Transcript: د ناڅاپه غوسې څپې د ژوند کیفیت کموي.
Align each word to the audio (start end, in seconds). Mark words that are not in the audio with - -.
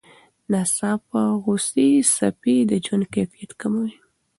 د 0.03 0.03
ناڅاپه 0.51 1.21
غوسې 1.43 1.89
څپې 2.15 2.55
د 2.69 2.71
ژوند 2.85 3.05
کیفیت 3.15 3.51
کموي. 3.61 3.93